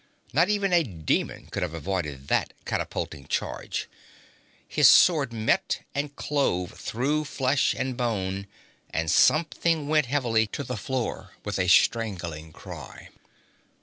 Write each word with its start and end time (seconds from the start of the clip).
Not 0.33 0.49
even 0.49 0.73
a 0.73 0.81
demon 0.81 1.45
could 1.51 1.61
have 1.61 1.75
avoided 1.75 2.27
that 2.27 2.53
catapulting 2.65 3.27
charge. 3.27 3.87
His 4.67 4.87
sword 4.87 5.31
met 5.31 5.81
and 5.93 6.15
clove 6.15 6.71
through 6.71 7.25
flesh 7.25 7.75
and 7.75 7.95
bone, 7.95 8.47
and 8.89 9.11
something 9.11 9.87
went 9.87 10.07
heavily 10.07 10.47
to 10.47 10.63
the 10.63 10.75
floor 10.75 11.33
with 11.45 11.59
a 11.59 11.67
strangling 11.69 12.51
cry. 12.51 13.09